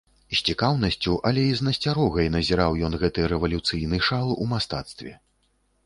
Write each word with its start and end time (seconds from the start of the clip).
З 0.35 0.37
цікаўнасцю, 0.51 1.13
але 1.31 1.43
і 1.51 1.51
з 1.59 1.67
насцярогай 1.67 2.31
назіраў 2.39 2.81
ён 2.91 3.01
гэты 3.05 3.29
рэвалюцыйны 3.35 4.05
шал 4.11 4.37
у 4.41 4.53
мастацтве. 4.57 5.19